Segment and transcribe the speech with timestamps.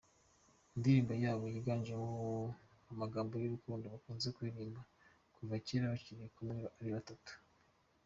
[0.75, 2.11] Indirimbo yabo yiganjemo
[2.91, 4.81] amagambo y’urukundo bakunze kuririmba
[5.35, 7.33] kuva kera bakiri kumwe ari batatu.